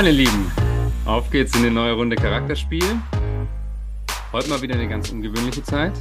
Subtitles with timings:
[0.00, 0.50] Meine Lieben,
[1.04, 2.82] auf geht's in eine neue Runde Charakterspiel.
[4.32, 5.92] Heute mal wieder eine ganz ungewöhnliche Zeit.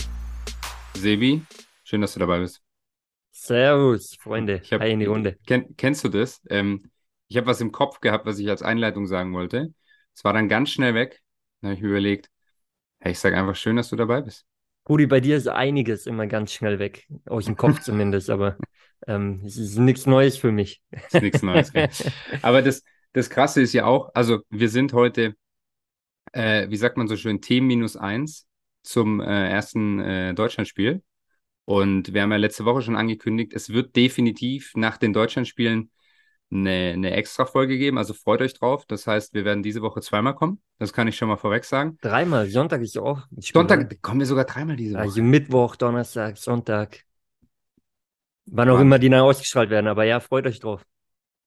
[0.93, 1.41] Sebi,
[1.83, 2.61] schön, dass du dabei bist.
[3.31, 4.61] Servus, Freunde.
[4.63, 5.35] Ich hab, Hi in die Runde.
[5.45, 6.39] Kenn, kennst du das?
[6.49, 6.89] Ähm,
[7.27, 9.73] ich habe was im Kopf gehabt, was ich als Einleitung sagen wollte.
[10.15, 11.21] Es war dann ganz schnell weg.
[11.59, 12.29] Dann habe ich mir überlegt,
[13.01, 14.45] hey, ich sage einfach schön, dass du dabei bist.
[14.87, 17.05] Rudi, bei dir ist einiges immer ganz schnell weg.
[17.25, 18.55] Aus dem Kopf zumindest, aber
[19.07, 20.81] ähm, es ist nichts Neues für mich.
[20.89, 21.73] Das ist nichts Neues.
[21.73, 21.89] gell?
[22.41, 22.81] Aber das,
[23.13, 25.35] das Krasse ist ja auch, also wir sind heute,
[26.31, 28.47] äh, wie sagt man so schön, T minus eins
[28.83, 31.03] zum äh, ersten äh, Deutschlandspiel.
[31.65, 35.91] Und wir haben ja letzte Woche schon angekündigt, es wird definitiv nach den Deutschlandspielen
[36.51, 37.97] eine, eine extra Folge geben.
[37.97, 38.85] Also freut euch drauf.
[38.87, 40.61] Das heißt, wir werden diese Woche zweimal kommen.
[40.79, 41.97] Das kann ich schon mal vorweg sagen.
[42.01, 43.27] Dreimal, Sonntag ist auch.
[43.39, 43.95] Spiel, Sonntag oder?
[44.01, 45.03] kommen wir sogar dreimal diese Woche.
[45.03, 47.03] Also Mittwoch, Donnerstag, Sonntag.
[48.45, 48.87] Wann auch Wahnsinn.
[48.87, 50.83] immer die dann ausgestrahlt werden, aber ja, freut euch drauf.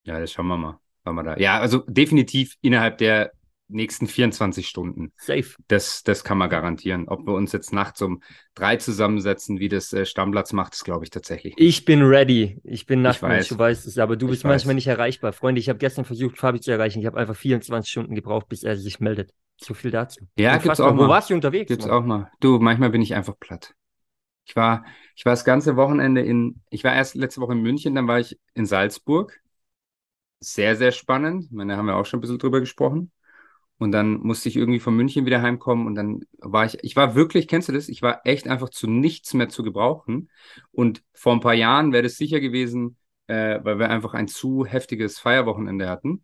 [0.05, 0.79] Ja, das schauen wir mal.
[1.05, 1.37] Wann wir da.
[1.37, 3.33] Ja, also definitiv innerhalb der
[3.69, 5.13] nächsten 24 Stunden.
[5.17, 5.55] Safe.
[5.69, 7.09] Das, das kann man garantieren.
[7.09, 8.23] Ob wir uns jetzt nachts um
[8.55, 11.57] drei zusammensetzen, wie das äh, Stammplatz macht, das glaube ich tatsächlich.
[11.57, 11.67] nicht.
[11.67, 12.61] Ich bin ready.
[12.65, 13.01] Ich bin.
[13.03, 14.75] Nachtmensch, du weißt es, aber du Ich bist manchmal weiß.
[14.77, 15.33] nicht erreichbar.
[15.33, 17.01] Freunde, ich habe gestern versucht, Fabi zu erreichen.
[17.01, 19.33] Ich habe einfach 24 Stunden gebraucht, bis er sich meldet.
[19.57, 20.21] So viel dazu.
[20.37, 20.89] Ja, gibt's Unfassbar.
[20.91, 21.09] auch Wo mal.
[21.09, 21.69] warst du unterwegs?
[21.69, 21.95] Gibt's Mann?
[21.97, 22.31] auch mal.
[22.41, 23.75] Du, manchmal bin ich einfach platt.
[24.45, 27.95] Ich war, ich war das ganze Wochenende in, ich war erst letzte Woche in München,
[27.95, 29.41] dann war ich in Salzburg.
[30.43, 31.45] Sehr, sehr spannend.
[31.45, 33.13] Ich meine, da haben wir auch schon ein bisschen drüber gesprochen.
[33.79, 37.15] Und dann musste ich irgendwie von München wieder heimkommen und dann war ich, ich war
[37.17, 37.89] wirklich, kennst du das?
[37.89, 40.31] Ich war echt einfach zu nichts mehr zu gebrauchen.
[40.73, 42.97] Und vor ein paar Jahren wäre das sicher gewesen,
[43.29, 46.23] äh, weil wir einfach ein zu heftiges Feierwochenende hatten.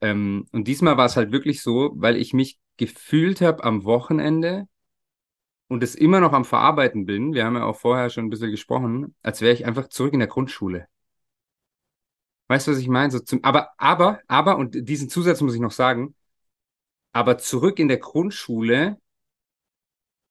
[0.00, 4.66] Ähm, und diesmal war es halt wirklich so, weil ich mich gefühlt habe am Wochenende
[5.68, 7.34] und es immer noch am Verarbeiten bin.
[7.34, 10.20] Wir haben ja auch vorher schon ein bisschen gesprochen, als wäre ich einfach zurück in
[10.20, 10.86] der Grundschule.
[12.50, 13.12] Weißt du, was ich meine?
[13.12, 16.16] So zum, aber, aber, aber, und diesen Zusatz muss ich noch sagen,
[17.12, 18.98] aber zurück in der Grundschule,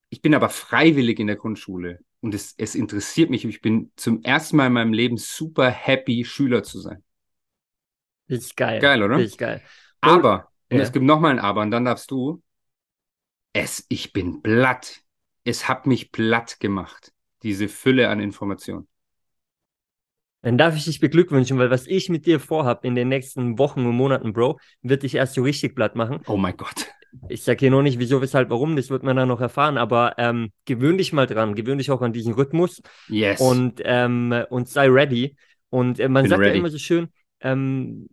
[0.10, 3.46] ich bin aber freiwillig in der Grundschule und es, es interessiert mich.
[3.46, 7.02] Ich bin zum ersten Mal in meinem Leben super happy, Schüler zu sein.
[8.28, 8.82] Ist geil.
[8.82, 9.18] Geil, oder?
[9.18, 9.62] Ist geil.
[10.02, 10.84] Aber, und Ja.
[10.84, 12.44] es gibt noch mal ein Aber, und dann darfst du,
[13.54, 15.04] es, ich bin platt.
[15.46, 17.14] Es hat mich platt gemacht,
[17.44, 18.90] diese Fülle an Informationen.
[20.42, 23.86] Dann darf ich dich beglückwünschen, weil was ich mit dir vorhab in den nächsten Wochen
[23.86, 26.22] und Monaten, Bro, wird dich erst so richtig platt machen.
[26.28, 26.88] Oh mein Gott.
[27.28, 30.14] Ich sag hier noch nicht, wieso, weshalb, warum, das wird man dann noch erfahren, aber
[30.18, 33.40] ähm, gewöhn dich mal dran, gewöhn dich auch an diesen Rhythmus Yes.
[33.42, 35.36] und, ähm, und sei ready.
[35.72, 36.60] Und äh, man Bin sagt ja ready.
[36.60, 37.10] immer so schön,
[37.42, 38.08] ähm,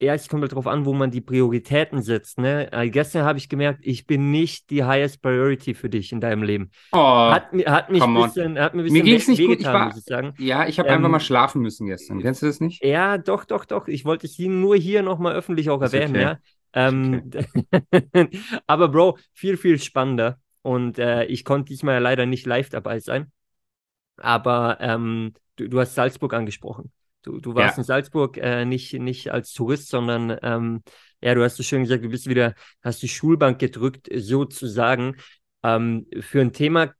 [0.00, 2.38] ja, es kommt halt drauf an, wo man die Prioritäten setzt.
[2.38, 2.70] Ne?
[2.72, 6.42] Äh, gestern habe ich gemerkt, ich bin nicht die highest priority für dich in deinem
[6.42, 6.70] Leben.
[6.92, 6.98] oh,
[7.30, 9.66] Hat, hat mich ein bisschen, hat mir ein Mir bisschen ging's weh- nicht gut, ich
[9.66, 10.34] war- muss ich sagen.
[10.38, 12.20] ja, ich habe ähm, einfach mal schlafen müssen gestern.
[12.20, 12.82] Kennst du das nicht?
[12.84, 13.88] Ja, doch, doch, doch.
[13.88, 16.22] Ich wollte es nur hier nochmal öffentlich auch erwähnen, okay.
[16.22, 16.38] ja.
[16.74, 17.30] Ähm,
[18.66, 20.38] aber Bro, viel, viel spannender.
[20.62, 23.32] Und äh, ich konnte diesmal ja leider nicht live dabei sein.
[24.18, 26.92] Aber ähm, du, du hast Salzburg angesprochen.
[27.26, 27.82] Du, du warst Ja.
[27.82, 30.82] in Salzburg äh, nicht, nicht als Tourist, sondern ähm,
[31.20, 35.16] ja, du hast so schön gesagt, du bist wieder, hast die Schulbank gedrückt, sozusagen.
[35.64, 36.94] Ähm, für ein Thema,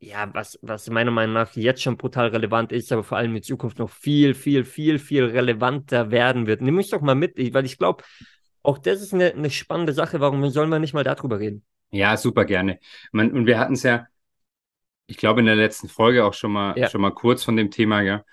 [0.00, 3.42] ja, was, was meiner Meinung nach jetzt schon brutal relevant ist, aber vor allem in
[3.42, 6.60] Zukunft noch viel, viel, viel, viel relevanter werden wird.
[6.62, 8.04] Nimm mich doch mal mit, weil ich glaube,
[8.62, 10.20] auch das ist eine, eine spannende Sache.
[10.20, 11.64] Warum sollen wir nicht mal darüber reden?
[11.90, 12.78] Ja, super gerne.
[13.10, 14.06] Man, und wir hatten es ja,
[15.06, 16.88] ich glaube, in der letzten Folge auch schon mal, Ja.
[16.88, 18.24] schon mal kurz von dem Thema, ja.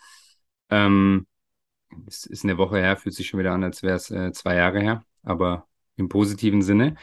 [0.70, 1.28] Ähm,
[2.08, 4.56] es ist eine Woche her, fühlt sich schon wieder an, als wäre es äh, zwei
[4.56, 6.96] Jahre her, aber im positiven Sinne.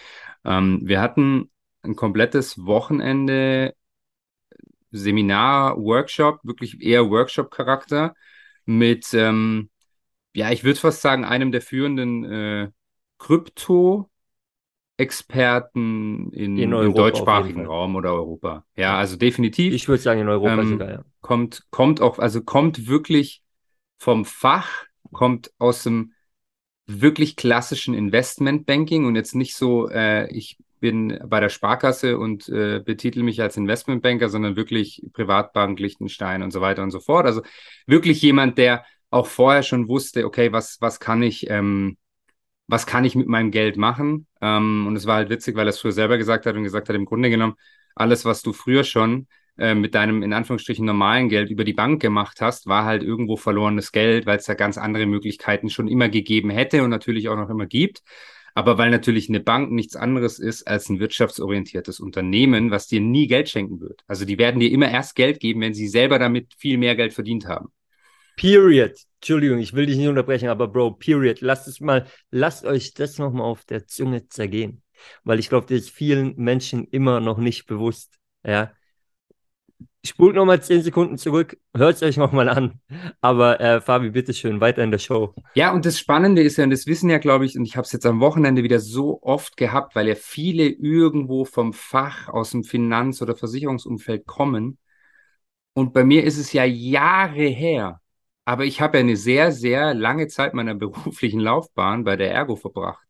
[0.45, 1.51] Ähm, wir hatten
[1.83, 3.75] ein komplettes Wochenende
[4.93, 8.15] Seminar, Workshop, wirklich eher Workshop-Charakter
[8.65, 9.71] mit, ähm,
[10.35, 12.69] ja, ich würde fast sagen, einem der führenden äh,
[13.19, 14.09] Krypto-
[14.99, 17.67] Experten in, In im deutschsprachigen.
[17.67, 18.65] Raum oder Europa.
[18.77, 21.05] Ja, also definitiv Ich würde sagen, in Europa Ähm, sogar, ja.
[21.21, 23.43] kommt, kommt auch, also kommt wirklich
[23.99, 26.13] vom Fach, kommt aus dem
[26.87, 32.81] wirklich klassischen Investmentbanking und jetzt nicht so, äh, ich bin bei der Sparkasse und äh,
[32.85, 37.27] betitel mich als Investmentbanker, sondern wirklich Privatbank, Liechtenstein und so weiter und so fort.
[37.27, 37.43] Also
[37.87, 41.97] wirklich jemand, der auch vorher schon wusste, okay, was, was kann ich, ähm,
[42.67, 44.27] was kann ich mit meinem Geld machen?
[44.41, 46.89] Ähm, und es war halt witzig, weil er es früher selber gesagt hat und gesagt
[46.89, 47.55] hat, im Grunde genommen,
[47.95, 49.27] alles, was du früher schon
[49.59, 53.37] äh, mit deinem in Anführungsstrichen normalen Geld über die Bank gemacht hast, war halt irgendwo
[53.37, 57.37] verlorenes Geld, weil es da ganz andere Möglichkeiten schon immer gegeben hätte und natürlich auch
[57.37, 58.03] noch immer gibt.
[58.55, 63.27] Aber weil natürlich eine Bank nichts anderes ist als ein wirtschaftsorientiertes Unternehmen, was dir nie
[63.27, 64.03] Geld schenken wird.
[64.07, 67.13] Also die werden dir immer erst Geld geben, wenn sie selber damit viel mehr Geld
[67.13, 67.69] verdient haben.
[68.37, 68.93] Period.
[69.21, 71.41] Entschuldigung, ich will dich nicht unterbrechen, aber Bro, Period.
[71.41, 74.83] Lasst es mal, lasst euch das nochmal auf der Zunge zergehen.
[75.25, 78.19] Weil ich glaube, das ist vielen Menschen immer noch nicht bewusst.
[78.45, 78.73] Ja,
[80.05, 82.81] spult nochmal zehn Sekunden zurück, hört es euch nochmal an.
[83.21, 85.35] Aber äh, Fabi, bitteschön, weiter in der Show.
[85.55, 87.85] Ja, und das Spannende ist ja, und das wissen ja, glaube ich, und ich habe
[87.85, 92.51] es jetzt am Wochenende wieder so oft gehabt, weil ja viele irgendwo vom Fach aus
[92.51, 94.79] dem Finanz- oder Versicherungsumfeld kommen.
[95.75, 98.01] Und bei mir ist es ja Jahre her.
[98.45, 102.57] Aber ich habe ja eine sehr, sehr lange Zeit meiner beruflichen Laufbahn bei der Ergo
[102.57, 103.06] verbracht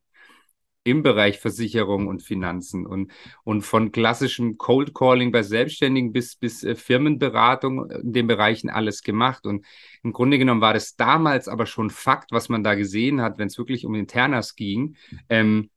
[0.87, 3.11] im Bereich Versicherung und Finanzen und,
[3.45, 9.03] und von klassischem Cold Calling bei Selbstständigen bis, bis äh, Firmenberatung in den Bereichen alles
[9.03, 9.47] gemacht.
[9.47, 9.67] Und
[10.03, 13.49] im Grunde genommen war das damals aber schon Fakt, was man da gesehen hat, wenn
[13.49, 14.97] es wirklich um Internas ging,
[15.29, 15.71] ähm,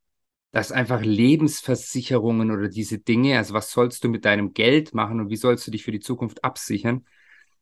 [0.52, 5.30] dass einfach Lebensversicherungen oder diese Dinge, also was sollst du mit deinem Geld machen und
[5.30, 7.06] wie sollst du dich für die Zukunft absichern,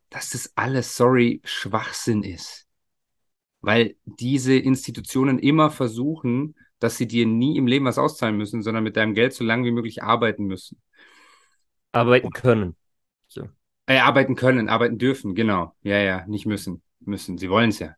[0.09, 2.67] dass das alles, sorry, Schwachsinn ist.
[3.61, 8.83] Weil diese Institutionen immer versuchen, dass sie dir nie im Leben was auszahlen müssen, sondern
[8.83, 10.81] mit deinem Geld so lange wie möglich arbeiten müssen.
[11.91, 12.75] Arbeiten können.
[13.27, 13.47] So.
[13.87, 15.75] Äh, arbeiten können, arbeiten dürfen, genau.
[15.81, 16.81] Ja, ja, nicht müssen.
[16.99, 17.37] Müssen.
[17.37, 17.95] Sie wollen es ja.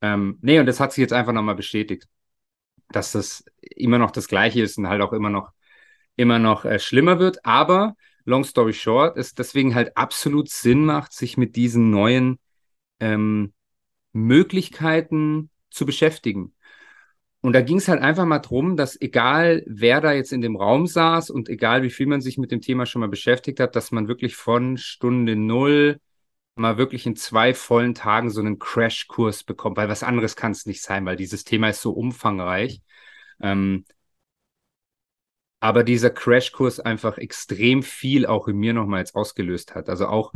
[0.00, 2.08] Ähm, nee, und das hat sich jetzt einfach nochmal bestätigt,
[2.88, 5.52] dass das immer noch das Gleiche ist und halt auch immer noch,
[6.16, 7.44] immer noch äh, schlimmer wird.
[7.44, 12.38] Aber, long story short, es deswegen halt absolut Sinn macht, sich mit diesen neuen
[12.98, 13.52] ähm,
[14.12, 16.54] Möglichkeiten zu beschäftigen.
[17.42, 20.56] Und da ging es halt einfach mal drum, dass egal wer da jetzt in dem
[20.56, 23.76] Raum saß und egal wie viel man sich mit dem Thema schon mal beschäftigt hat,
[23.76, 26.00] dass man wirklich von Stunde null
[26.54, 30.66] mal wirklich in zwei vollen Tagen so einen Crashkurs bekommt, weil was anderes kann es
[30.66, 32.82] nicht sein, weil dieses Thema ist so umfangreich.
[33.40, 33.84] Ähm,
[35.60, 39.88] aber dieser Crashkurs einfach extrem viel auch in mir nochmal jetzt ausgelöst hat.
[39.88, 40.32] Also auch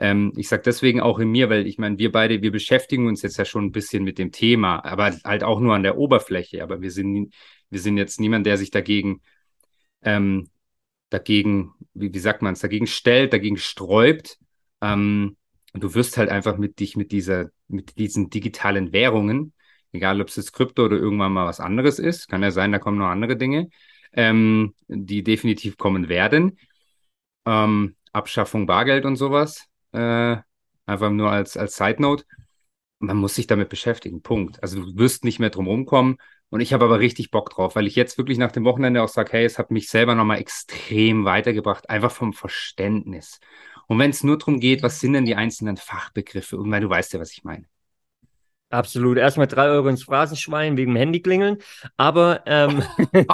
[0.00, 3.20] ähm, ich sage deswegen auch in mir, weil ich meine, wir beide, wir beschäftigen uns
[3.20, 6.62] jetzt ja schon ein bisschen mit dem Thema, aber halt auch nur an der Oberfläche.
[6.62, 7.34] Aber wir sind,
[7.68, 9.20] wir sind jetzt niemand, der sich dagegen,
[10.02, 10.48] ähm,
[11.10, 14.38] dagegen, wie, wie sagt man es, dagegen stellt, dagegen sträubt.
[14.80, 15.36] Ähm,
[15.74, 19.52] und du wirst halt einfach mit dich, mit dieser, mit diesen digitalen Währungen,
[19.92, 22.78] egal ob es jetzt Krypto oder irgendwann mal was anderes ist, kann ja sein, da
[22.78, 23.68] kommen noch andere Dinge,
[24.14, 26.58] ähm, die definitiv kommen werden.
[27.46, 29.69] Ähm, Abschaffung Bargeld und sowas.
[29.92, 30.36] Äh,
[30.86, 32.24] einfach nur als, als Side Note.
[32.98, 34.22] Man muss sich damit beschäftigen.
[34.22, 34.62] Punkt.
[34.62, 36.18] Also du wirst nicht mehr drum rumkommen.
[36.50, 39.08] Und ich habe aber richtig Bock drauf, weil ich jetzt wirklich nach dem Wochenende auch
[39.08, 43.38] sage, hey, es hat mich selber nochmal extrem weitergebracht, einfach vom Verständnis.
[43.86, 46.56] Und wenn es nur darum geht, was sind denn die einzelnen Fachbegriffe?
[46.56, 47.66] Irgendwann, du weißt ja, was ich meine.
[48.70, 49.18] Absolut.
[49.18, 51.58] Erstmal drei Euro ins Phrasenschwein wegen dem Handy klingeln.
[51.96, 52.82] Aber ähm
[53.12, 53.26] wir,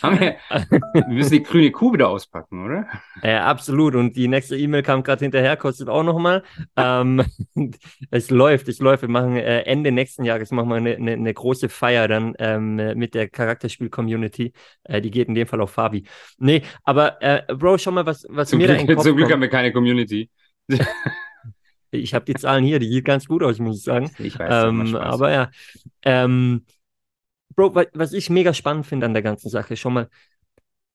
[0.00, 2.86] wir müssen die grüne Kuh wieder auspacken, oder?
[3.22, 3.94] Ja, absolut.
[3.94, 6.42] Und die nächste E-Mail kam gerade hinterher, kostet auch nochmal.
[6.76, 7.22] ähm,
[8.10, 9.02] es läuft, es läuft.
[9.02, 12.76] Wir machen äh, Ende nächsten Jahres machen wir eine, eine, eine große Feier dann ähm,
[12.96, 14.54] mit der Charakterspiel-Community.
[14.84, 16.04] Äh, die geht in dem Fall auf Fabi.
[16.38, 19.04] Nee, aber äh, Bro, schau mal, was, was zum mir Glück, da in den Kopf
[19.04, 19.34] Zum Glück kommt.
[19.34, 20.30] haben wir keine Community.
[21.90, 24.10] Ich habe die Zahlen hier, die sieht ganz gut aus, muss ich sagen.
[24.18, 25.50] Ich weiß, ähm, Ähm, aber ja.
[26.02, 26.64] Ähm,
[27.56, 30.08] Bro, wa- was ich mega spannend finde an der ganzen Sache, schon mal,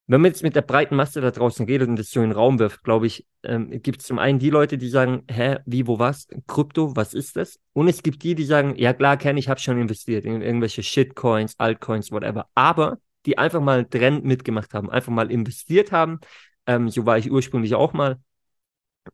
[0.07, 2.35] wenn man jetzt mit der breiten Masse da draußen redet und das so in den
[2.37, 5.87] Raum wirft, glaube ich, ähm, gibt es zum einen die Leute, die sagen, hä, wie,
[5.87, 6.27] wo, was?
[6.47, 7.59] Krypto, was ist das?
[7.73, 10.83] Und es gibt die, die sagen, ja klar, kenne ich, habe schon investiert in irgendwelche
[10.83, 12.47] Shitcoins, Altcoins, whatever.
[12.55, 16.19] Aber die einfach mal Trend mitgemacht haben, einfach mal investiert haben.
[16.67, 18.17] Ähm, so war ich ursprünglich auch mal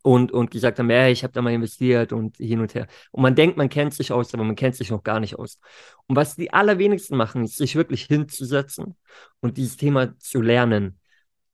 [0.01, 2.88] und, und gesagt haben, ja, ich habe da mal investiert und hin und her.
[3.12, 5.60] Und man denkt, man kennt sich aus, aber man kennt sich noch gar nicht aus.
[6.08, 8.96] Und was die allerwenigsten machen, ist, sich wirklich hinzusetzen
[9.39, 11.00] und dieses Thema zu lernen.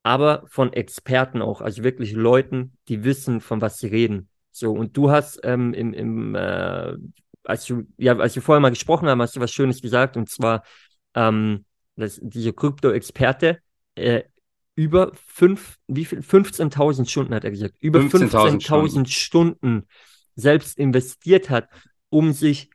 [0.04, 4.30] Aber von Experten auch, also wirklich Leuten, die wissen, von was sie reden.
[4.52, 6.94] So, und du hast ähm, im, im äh,
[7.44, 10.30] als du, ja, als wir vorher mal gesprochen haben, hast du was Schönes gesagt, und
[10.30, 10.64] zwar,
[11.16, 13.60] ähm, dass diese Krypto-Experte
[13.96, 14.24] äh,
[14.76, 16.20] über fünf, wie viel?
[16.20, 17.76] 15.000 Stunden hat er gesagt.
[17.80, 19.88] Über 15.000 15.000 Stunden
[20.36, 21.70] selbst investiert hat,
[22.10, 22.70] um sich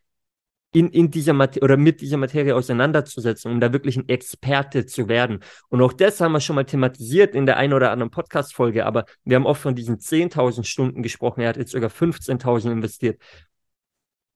[0.73, 5.09] in, in dieser Materie oder mit dieser Materie auseinanderzusetzen, um da wirklich ein Experte zu
[5.09, 5.41] werden.
[5.69, 9.05] Und auch das haben wir schon mal thematisiert in der einen oder anderen Podcast-Folge, aber
[9.25, 11.41] wir haben oft von diesen 10.000 Stunden gesprochen.
[11.41, 13.21] Er hat jetzt sogar 15.000 investiert.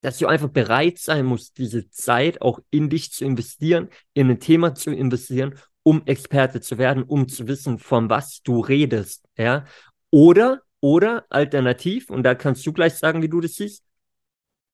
[0.01, 4.41] Dass du einfach bereit sein musst, diese Zeit auch in dich zu investieren, in ein
[4.41, 9.65] Thema zu investieren, um Experte zu werden, um zu wissen, von was du redest, ja.
[10.11, 13.85] Oder, oder alternativ, und da kannst du gleich sagen, wie du das siehst,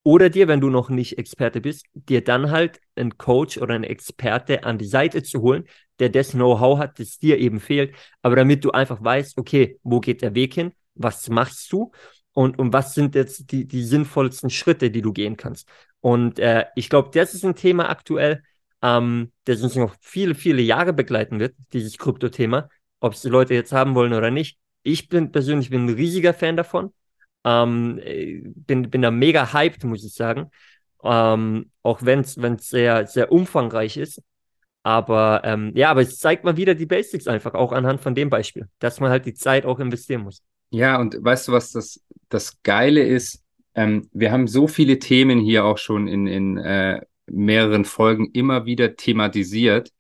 [0.03, 3.85] oder dir, wenn du noch nicht Experte bist, dir dann halt einen Coach oder einen
[3.85, 5.65] Experte an die Seite zu holen,
[5.99, 10.01] der das Know-how hat, das dir eben fehlt, aber damit du einfach weißt, okay, wo
[10.01, 11.93] geht der Weg hin, was machst du
[12.33, 15.69] und, und was sind jetzt die, die sinnvollsten Schritte, die du gehen kannst.
[16.01, 18.43] Und äh, ich glaube, das ist ein Thema aktuell,
[18.83, 22.69] ähm, das uns noch viele, viele Jahre begleiten wird, dieses Krypto-Thema,
[23.01, 24.59] ob es die Leute jetzt haben wollen oder nicht.
[24.83, 26.93] Ich bin persönlich bin ein riesiger Fan davon.
[27.45, 30.51] Ähm, äh, bin, bin da mega hyped, muss ich sagen.
[31.03, 32.35] Ähm, auch wenn es
[32.69, 34.23] sehr, sehr umfangreich ist.
[34.83, 38.31] Aber ähm, ja, aber es zeigt mal wieder die Basics einfach, auch anhand von dem
[38.31, 40.43] Beispiel, dass man halt die Zeit auch investieren muss.
[40.71, 43.45] Ja, und weißt du, was das, das Geile ist?
[43.75, 48.67] Ähm, wir haben so viele Themen hier auch schon in, in äh, mehreren Folgen immer
[48.67, 49.93] wieder thematisiert.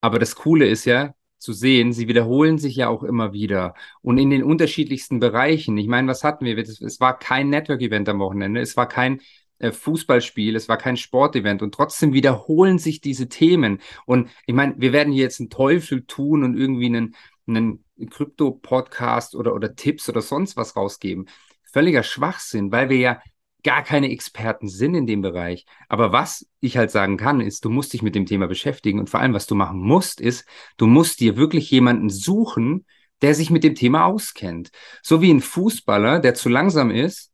[0.00, 4.18] Aber das Coole ist ja zu sehen, sie wiederholen sich ja auch immer wieder und
[4.18, 5.76] in den unterschiedlichsten Bereichen.
[5.78, 6.56] Ich meine, was hatten wir?
[6.58, 9.20] Es war kein Network-Event am Wochenende, es war kein
[9.58, 13.80] äh, Fußballspiel, es war kein Sportevent und trotzdem wiederholen sich diese Themen.
[14.06, 17.14] Und ich meine, wir werden hier jetzt einen Teufel tun und irgendwie einen,
[17.46, 21.28] einen Krypto-Podcast oder, oder Tipps oder sonst was rausgeben.
[21.64, 23.22] Völliger Schwachsinn, weil wir ja
[23.66, 25.66] gar keine Experten sind in dem Bereich.
[25.88, 29.10] Aber was ich halt sagen kann, ist, du musst dich mit dem Thema beschäftigen und
[29.10, 30.46] vor allem, was du machen musst, ist,
[30.76, 32.86] du musst dir wirklich jemanden suchen,
[33.22, 34.70] der sich mit dem Thema auskennt.
[35.02, 37.32] So wie ein Fußballer, der zu langsam ist,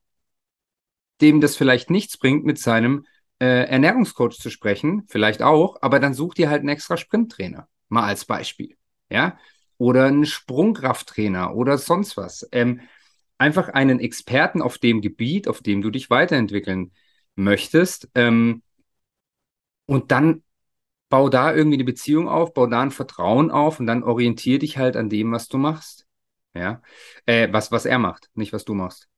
[1.20, 3.04] dem das vielleicht nichts bringt, mit seinem
[3.38, 8.04] äh, Ernährungscoach zu sprechen, vielleicht auch, aber dann such dir halt einen extra Sprinttrainer, mal
[8.04, 8.74] als Beispiel,
[9.10, 9.36] ja,
[9.76, 12.48] oder einen Sprungkrafttrainer oder sonst was.
[12.52, 12.80] Ähm,
[13.42, 16.92] einfach einen Experten auf dem Gebiet, auf dem du dich weiterentwickeln
[17.34, 18.62] möchtest, ähm,
[19.86, 20.42] und dann
[21.08, 24.78] bau da irgendwie eine Beziehung auf, bau da ein Vertrauen auf und dann orientier dich
[24.78, 26.06] halt an dem, was du machst.
[26.54, 26.82] Ja,
[27.26, 29.08] äh, was, was er macht, nicht was du machst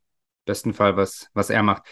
[0.44, 1.84] besten Fall, was, was er macht.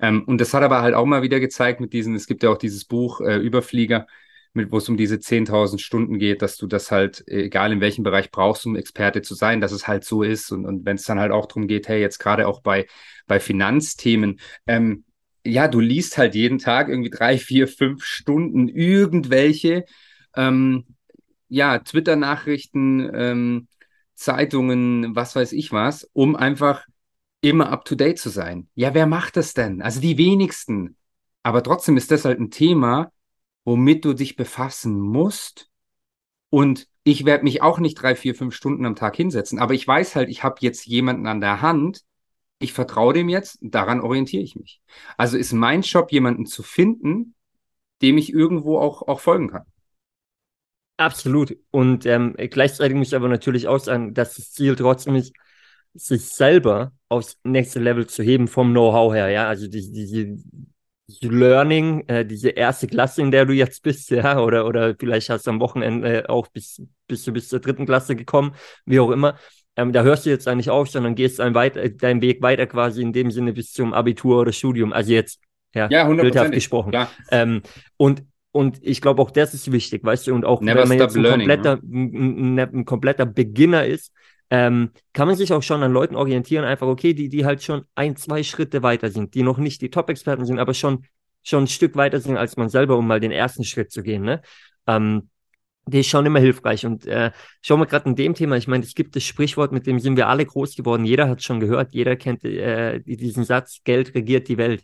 [0.00, 2.50] Ähm, und das hat aber halt auch mal wieder gezeigt mit diesen, es gibt ja
[2.50, 4.06] auch dieses Buch äh, Überflieger,
[4.54, 8.04] mit, wo es um diese 10.000 Stunden geht, dass du das halt, egal in welchem
[8.04, 10.52] Bereich brauchst, um Experte zu sein, dass es halt so ist.
[10.52, 12.86] Und, und wenn es dann halt auch darum geht, hey, jetzt gerade auch bei,
[13.26, 15.04] bei Finanzthemen, ähm,
[15.44, 19.84] ja, du liest halt jeden Tag irgendwie drei, vier, fünf Stunden irgendwelche,
[20.34, 20.84] ähm,
[21.48, 23.68] ja, Twitter-Nachrichten, ähm,
[24.14, 26.86] Zeitungen, was weiß ich was, um einfach
[27.40, 28.68] immer up-to-date zu sein.
[28.74, 29.82] Ja, wer macht das denn?
[29.82, 30.96] Also die wenigsten.
[31.42, 33.12] Aber trotzdem ist das halt ein Thema,
[33.64, 35.70] womit du dich befassen musst.
[36.50, 39.58] Und ich werde mich auch nicht drei, vier, fünf Stunden am Tag hinsetzen.
[39.58, 42.02] Aber ich weiß halt, ich habe jetzt jemanden an der Hand.
[42.58, 44.80] Ich vertraue dem jetzt, daran orientiere ich mich.
[45.16, 47.34] Also ist mein Job, jemanden zu finden,
[48.00, 49.64] dem ich irgendwo auch, auch folgen kann.
[50.96, 51.56] Absolut.
[51.70, 55.32] Und ähm, gleichzeitig muss ich aber natürlich auch sagen, dass das Ziel trotzdem ist,
[55.94, 60.36] sich selber aufs nächste Level zu heben vom Know-how her, ja, also die, diese
[61.20, 65.46] Learning, äh, diese erste Klasse, in der du jetzt bist, ja, oder, oder vielleicht hast
[65.46, 68.54] du am Wochenende auch bis, bis du bis zur dritten Klasse gekommen,
[68.86, 69.36] wie auch immer.
[69.76, 73.02] Ähm, da hörst du jetzt eigentlich auf, sondern gehst ein weiter, deinen Weg weiter quasi
[73.02, 74.92] in dem Sinne bis zum Abitur oder Studium.
[74.92, 75.40] Also jetzt,
[75.74, 76.92] ja, ja bildhaft gesprochen.
[77.30, 77.62] Ähm,
[77.96, 80.98] und und ich glaube, auch das ist wichtig, weißt du, und auch Never wenn man
[81.00, 84.12] jetzt ein kompletter, ein, ein, ein kompletter Beginner ist,
[84.50, 87.84] ähm, kann man sich auch schon an Leuten orientieren, einfach, okay, die, die halt schon
[87.94, 91.06] ein, zwei Schritte weiter sind, die noch nicht die Top-Experten sind, aber schon,
[91.42, 94.22] schon ein Stück weiter sind als man selber, um mal den ersten Schritt zu gehen,
[94.22, 94.42] ne?
[94.86, 95.28] Ähm,
[95.86, 96.86] die ist schon immer hilfreich.
[96.86, 99.86] Und äh, schauen wir gerade in dem Thema, ich meine, es gibt das Sprichwort, mit
[99.86, 101.04] dem sind wir alle groß geworden.
[101.04, 104.82] Jeder hat schon gehört, jeder kennt äh, diesen Satz, Geld regiert die Welt.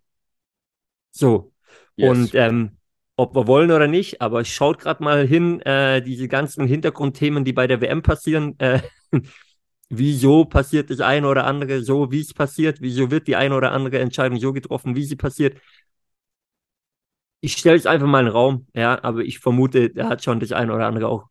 [1.10, 1.52] So.
[1.96, 2.10] Yes.
[2.10, 2.76] Und ähm,
[3.16, 7.52] ob wir wollen oder nicht, aber schaut gerade mal hin, äh, diese ganzen Hintergrundthemen, die
[7.52, 8.80] bei der WM passieren, äh,
[9.90, 13.72] wieso passiert das eine oder andere so, wie es passiert, wieso wird die eine oder
[13.72, 15.60] andere Entscheidung so getroffen, wie sie passiert.
[17.40, 20.40] Ich stelle es einfach mal in den Raum, ja, aber ich vermute, er hat schon
[20.40, 21.26] das eine oder andere auch,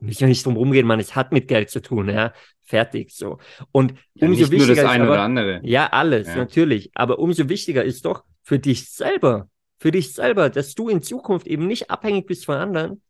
[0.00, 2.32] mich nicht drum rumgehen, man, es hat mit Geld zu tun, ja,
[2.62, 3.38] fertig, so.
[3.70, 5.60] Und ja, umso nicht wichtiger nur das eine aber, oder andere.
[5.62, 6.36] Ja, alles, ja.
[6.36, 11.02] natürlich, aber umso wichtiger ist doch für dich selber, für dich selber, dass du in
[11.02, 13.02] Zukunft eben nicht abhängig bist von anderen,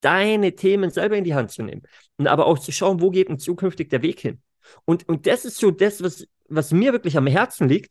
[0.00, 1.82] deine Themen selber in die Hand zu nehmen
[2.16, 4.40] und aber auch zu schauen, wo geht denn zukünftig der Weg hin.
[4.84, 7.90] Und, und das ist so das, was, was mir wirklich am Herzen liegt,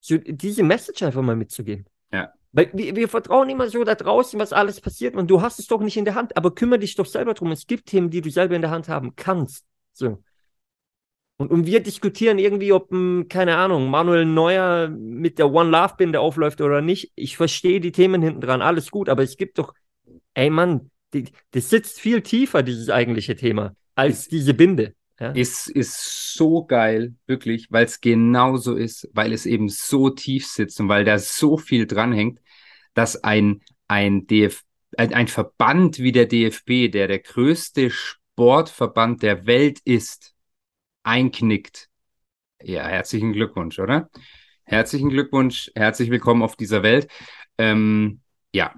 [0.00, 1.86] so diese Message einfach mal mitzugeben.
[2.12, 2.32] Ja.
[2.52, 5.66] Weil wir, wir, vertrauen immer so da draußen, was alles passiert und du hast es
[5.66, 7.52] doch nicht in der Hand, aber kümmere dich doch selber drum.
[7.52, 9.64] Es gibt Themen, die du selber in der Hand haben kannst.
[9.92, 10.22] So.
[11.36, 15.94] Und, und wir diskutieren irgendwie, ob, hm, keine Ahnung, Manuel Neuer mit der One Love
[15.96, 17.12] Binde aufläuft oder nicht.
[17.14, 19.72] Ich verstehe die Themen hinten dran, alles gut, aber es gibt doch,
[20.34, 24.94] ey Mann, die, das sitzt viel tiefer, dieses eigentliche Thema, als ist, diese Binde.
[25.18, 25.32] Ja?
[25.32, 30.80] Ist, ist so geil, wirklich, weil es genauso ist, weil es eben so tief sitzt
[30.80, 32.40] und weil da so viel dranhängt,
[32.94, 34.62] dass ein, ein, DF,
[34.96, 40.34] ein, ein Verband wie der DFB, der der größte Sportverband der Welt ist,
[41.02, 41.88] einknickt.
[42.62, 44.10] Ja, herzlichen Glückwunsch, oder?
[44.64, 47.08] Herzlichen Glückwunsch, herzlich willkommen auf dieser Welt.
[47.58, 48.20] Ähm,
[48.52, 48.74] ja.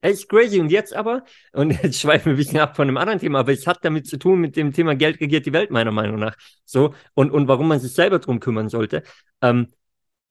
[0.00, 0.60] Ist crazy.
[0.60, 3.52] Und jetzt aber, und jetzt schweifen wir ein bisschen ab von einem anderen Thema, aber
[3.52, 6.36] es hat damit zu tun mit dem Thema Geld regiert die Welt, meiner Meinung nach.
[6.64, 9.02] So, und, und warum man sich selber drum kümmern sollte.
[9.42, 9.68] Ähm,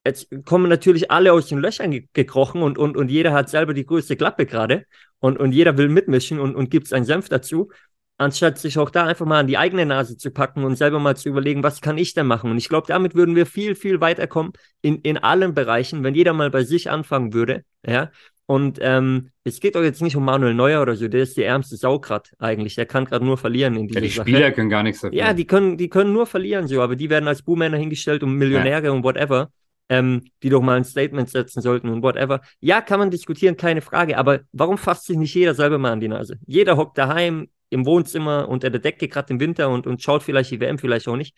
[0.06, 3.74] jetzt kommen natürlich alle aus den Löchern ge gekrochen und, und, und jeder hat selber
[3.74, 4.86] die größte Klappe gerade
[5.20, 7.70] und, und jeder will mitmischen und, und gibt seinen Senf dazu,
[8.18, 11.18] anstatt sich auch da einfach mal an die eigene Nase zu packen und selber mal
[11.18, 12.52] zu überlegen, was kann ich denn machen?
[12.52, 16.34] Und ich glaube, damit würden wir viel, viel weiterkommen in, in allen Bereichen, wenn jeder
[16.34, 18.12] mal bei sich anfangen würde, ja.
[18.48, 21.44] Und ähm, es geht doch jetzt nicht um Manuel Neuer oder so, der ist die
[21.44, 22.76] ärmste Sau grad eigentlich.
[22.76, 24.52] Der kann gerade nur verlieren in dieser ja, die Spieler Sache.
[24.54, 25.18] können gar nichts dafür.
[25.18, 28.34] Ja, die können, die können nur verlieren, so, aber die werden als Buhmänner hingestellt und
[28.36, 28.92] Millionäre ja.
[28.92, 29.50] und whatever
[29.90, 32.42] ähm, die doch mal ein Statement setzen sollten und whatever.
[32.60, 36.00] Ja, kann man diskutieren, keine Frage, aber warum fasst sich nicht jeder selber mal an
[36.00, 36.38] die Nase?
[36.46, 40.52] Jeder hockt daheim im Wohnzimmer unter der Decke gerade im Winter und, und schaut vielleicht
[40.52, 41.36] die WM, vielleicht auch nicht.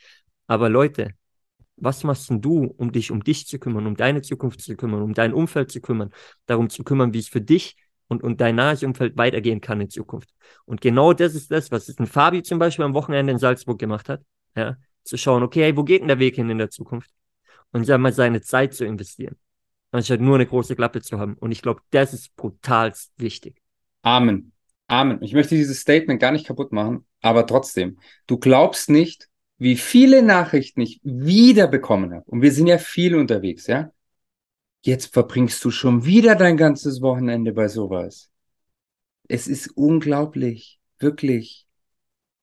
[0.48, 1.12] Aber Leute,
[1.82, 5.02] was machst denn du, um dich um dich zu kümmern, um deine Zukunft zu kümmern,
[5.02, 6.12] um dein Umfeld zu kümmern,
[6.46, 7.76] darum zu kümmern, wie es für dich
[8.08, 10.30] und, und dein nahes Umfeld weitergehen kann in Zukunft.
[10.66, 14.10] Und genau das ist das, was ein Fabi zum Beispiel am Wochenende in Salzburg gemacht
[14.10, 14.22] hat.
[14.56, 17.10] Ja, zu schauen, okay, hey, wo geht denn der Weg hin in der Zukunft?
[17.72, 19.36] und sag mal, seine Zeit zu investieren,
[19.92, 21.36] anstatt nur eine große Klappe zu haben.
[21.36, 23.62] Und ich glaube, das ist brutalst wichtig.
[24.02, 24.52] Amen.
[24.88, 25.22] Amen.
[25.22, 29.29] Ich möchte dieses Statement gar nicht kaputt machen, aber trotzdem, du glaubst nicht,
[29.60, 32.26] wie viele Nachrichten ich wieder bekommen habe.
[32.26, 33.92] Und wir sind ja viel unterwegs, ja?
[34.82, 38.32] Jetzt verbringst du schon wieder dein ganzes Wochenende bei sowas.
[39.28, 41.68] Es ist unglaublich, wirklich.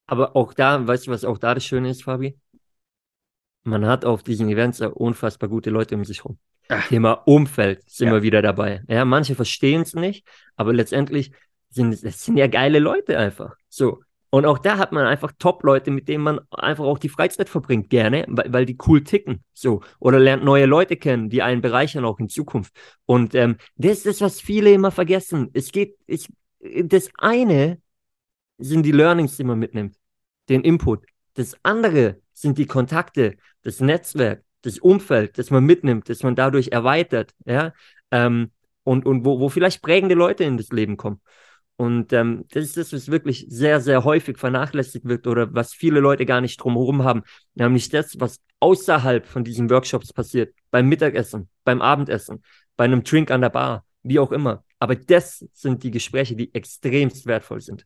[0.05, 2.37] Aber auch da, weißt du, was auch da das Schöne ist, Fabi?
[3.67, 6.39] man hat auf diesen Events unfassbar gute Leute um sich rum.
[6.69, 6.87] Ach.
[6.87, 8.13] Thema Umfeld sind ja.
[8.13, 8.81] wir wieder dabei.
[8.87, 11.31] Ja, manche verstehen es nicht, aber letztendlich
[11.69, 13.55] sind es sind ja geile Leute einfach.
[13.69, 14.01] So.
[14.29, 17.89] Und auch da hat man einfach Top-Leute, mit denen man einfach auch die Freizeit verbringt,
[17.89, 19.43] gerne, weil, weil die cool ticken.
[19.53, 19.81] So.
[19.99, 22.73] Oder lernt neue Leute kennen, die einen bereichern auch in Zukunft.
[23.05, 25.49] Und ähm, das ist das, was viele immer vergessen.
[25.53, 26.27] Es geht, ich,
[26.59, 27.81] das eine
[28.57, 29.95] sind die Learnings, die man mitnimmt,
[30.49, 31.05] den Input.
[31.35, 36.69] Das andere sind die Kontakte, das Netzwerk, das Umfeld, das man mitnimmt, das man dadurch
[36.69, 37.73] erweitert, ja,
[38.11, 38.51] ähm,
[38.83, 41.21] und, und wo, wo vielleicht prägende Leute in das Leben kommen.
[41.77, 45.99] Und ähm, das ist das, was wirklich sehr, sehr häufig vernachlässigt wird oder was viele
[45.99, 47.21] Leute gar nicht drumherum haben.
[47.53, 50.55] Nämlich das, was außerhalb von diesen Workshops passiert.
[50.71, 52.41] Beim Mittagessen, beim Abendessen,
[52.75, 54.63] bei einem Drink an der Bar, wie auch immer.
[54.79, 57.85] Aber das sind die Gespräche, die extremst wertvoll sind.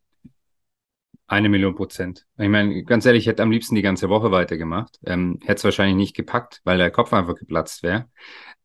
[1.26, 2.26] Eine Million Prozent.
[2.38, 4.98] Ich meine, ganz ehrlich, ich hätte am liebsten die ganze Woche weitergemacht.
[5.04, 8.06] Ähm, hätte es wahrscheinlich nicht gepackt, weil der Kopf einfach geplatzt wäre.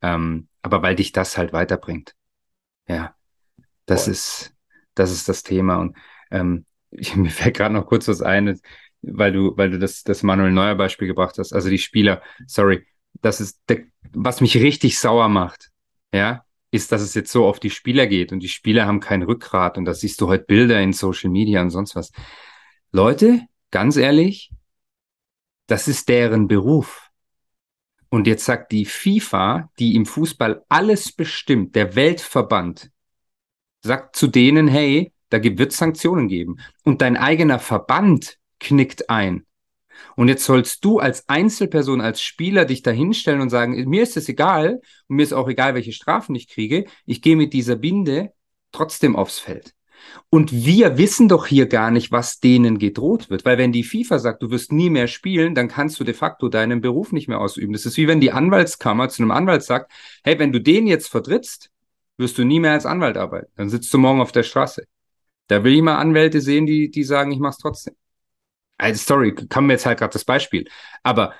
[0.02, 2.14] Ähm, aber weil dich das halt weiterbringt.
[2.86, 3.14] Ja,
[3.86, 4.12] das Voll.
[4.12, 4.54] ist,
[4.98, 5.76] das ist das Thema.
[5.76, 5.96] Und
[6.30, 8.60] ähm, ich, mir fällt gerade noch kurz was ein,
[9.02, 11.52] weil du, weil du das, das Manuel Neuer Beispiel gebracht hast.
[11.52, 12.86] Also die Spieler, sorry,
[13.20, 15.70] das ist, der, was mich richtig sauer macht.
[16.12, 19.22] Ja, ist, dass es jetzt so auf die Spieler geht und die Spieler haben kein
[19.22, 22.12] Rückgrat und da siehst du heute Bilder in Social Media und sonst was.
[22.92, 24.50] Leute, ganz ehrlich,
[25.66, 27.10] das ist deren Beruf.
[28.10, 32.90] Und jetzt sagt die FIFA, die im Fußball alles bestimmt, der Weltverband,
[33.82, 36.56] sagt zu denen, hey, da wird es Sanktionen geben.
[36.84, 39.44] Und dein eigener Verband knickt ein.
[40.16, 44.28] Und jetzt sollst du als Einzelperson, als Spieler dich dahinstellen und sagen, mir ist es
[44.28, 46.86] egal und mir ist auch egal, welche Strafen ich kriege.
[47.04, 48.32] Ich gehe mit dieser Binde
[48.72, 49.74] trotzdem aufs Feld.
[50.30, 53.44] Und wir wissen doch hier gar nicht, was denen gedroht wird.
[53.44, 56.48] Weil wenn die FIFA sagt, du wirst nie mehr spielen, dann kannst du de facto
[56.48, 57.72] deinen Beruf nicht mehr ausüben.
[57.72, 59.90] Das ist wie wenn die Anwaltskammer zu einem Anwalt sagt,
[60.22, 61.70] hey, wenn du den jetzt vertrittst,
[62.18, 63.50] wirst du nie mehr als Anwalt arbeiten.
[63.56, 64.84] Dann sitzt du morgen auf der Straße.
[65.48, 67.94] Da will ich mal Anwälte sehen, die, die sagen, ich mach's trotzdem.
[68.78, 70.68] Also, sorry, kam mir jetzt halt gerade das Beispiel.
[71.02, 71.34] Aber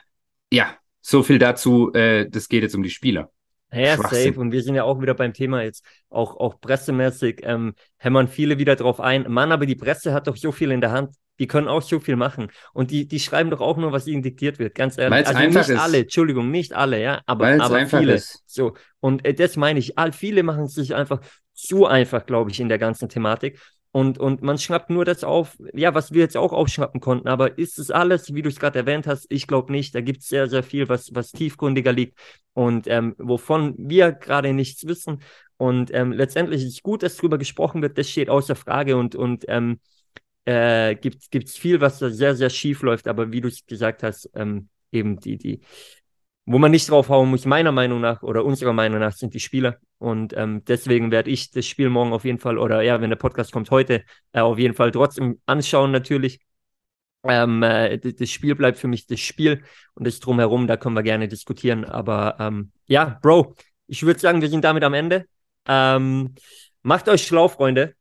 [0.52, 3.30] ja, so viel dazu, äh, das geht jetzt um die Spieler.
[3.72, 4.34] Ja, safe.
[4.38, 8.58] Und wir sind ja auch wieder beim Thema jetzt, auch, auch pressemäßig, ähm, hämmern viele
[8.58, 9.30] wieder drauf ein.
[9.30, 11.14] Mann, aber die Presse hat doch so viel in der Hand.
[11.38, 12.48] Die können auch so viel machen.
[12.72, 15.18] Und die, die schreiben doch auch nur, was ihnen diktiert wird, ganz ehrlich.
[15.18, 15.78] Weil's also nicht ist.
[15.78, 18.14] alle, Entschuldigung, nicht alle, ja, aber, aber viele.
[18.14, 18.42] Ist.
[18.46, 18.74] So.
[19.00, 21.20] Und äh, das meine ich, all, viele machen es sich einfach
[21.52, 23.60] zu einfach, glaube ich, in der ganzen Thematik.
[23.98, 27.26] Und, und man schnappt nur das auf, ja, was wir jetzt auch aufschnappen konnten.
[27.26, 29.26] Aber ist es alles, wie du es gerade erwähnt hast?
[29.28, 29.92] Ich glaube nicht.
[29.92, 32.16] Da gibt es sehr, sehr viel, was, was tiefgründiger liegt
[32.52, 35.20] und ähm, wovon wir gerade nichts wissen.
[35.56, 37.98] Und ähm, letztendlich ist es gut, dass darüber gesprochen wird.
[37.98, 39.80] Das steht außer Frage und, und ähm,
[40.44, 43.08] äh, gibt es viel, was da sehr, sehr schief läuft.
[43.08, 45.60] Aber wie du es gesagt hast, ähm, eben die, die,
[46.50, 49.76] wo man nicht draufhauen muss, meiner Meinung nach oder unserer Meinung nach, sind die Spieler.
[49.98, 53.18] Und ähm, deswegen werde ich das Spiel morgen auf jeden Fall, oder ja, wenn der
[53.18, 56.40] Podcast kommt heute, äh, auf jeden Fall trotzdem anschauen natürlich.
[57.24, 61.02] Ähm, äh, das Spiel bleibt für mich das Spiel und das drumherum, da können wir
[61.02, 61.84] gerne diskutieren.
[61.84, 63.54] Aber ähm, ja, Bro,
[63.86, 65.26] ich würde sagen, wir sind damit am Ende.
[65.66, 66.34] Ähm,
[66.82, 67.94] macht euch schlau, Freunde.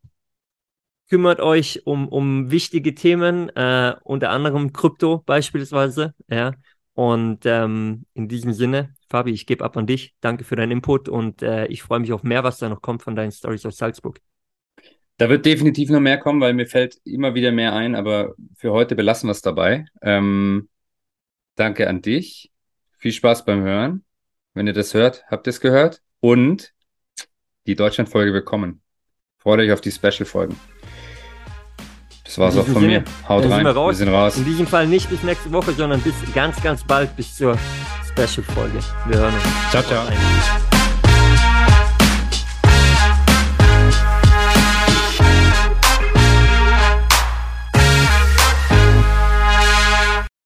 [1.10, 6.14] Kümmert euch um, um wichtige Themen, äh, unter anderem Krypto beispielsweise.
[6.30, 6.54] Ja.
[6.98, 10.16] Und ähm, in diesem Sinne, Fabi, ich gebe ab an dich.
[10.20, 13.04] Danke für deinen Input und äh, ich freue mich auf mehr, was da noch kommt
[13.04, 14.20] von deinen Stories aus Salzburg.
[15.18, 18.72] Da wird definitiv noch mehr kommen, weil mir fällt immer wieder mehr ein, aber für
[18.72, 19.86] heute belassen wir es dabei.
[20.02, 20.70] Ähm,
[21.54, 22.52] danke an dich.
[22.98, 24.04] Viel Spaß beim Hören.
[24.56, 26.02] Wenn ihr das hört, habt ihr es gehört.
[26.20, 26.74] Und
[27.68, 28.82] die Deutschlandfolge wird kommen.
[29.38, 30.56] Freut euch auf die Special-Folgen.
[32.28, 33.04] Das war's auch von Sinne, mir.
[33.28, 33.66] Haut rein.
[33.66, 34.38] Wir, wir, sind raus.
[34.38, 37.58] In diesem Fall nicht bis nächste Woche, sondern bis ganz, ganz bald, bis zur
[38.12, 38.80] Special-Folge.
[39.08, 39.72] Wir hören uns.
[39.72, 40.04] Ciao, ciao.